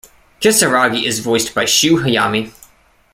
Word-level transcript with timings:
Kisaragi 0.39 1.03
is 1.05 1.19
voiced 1.19 1.53
by 1.53 1.65
Shou 1.65 1.97
Hayami. 2.01 2.51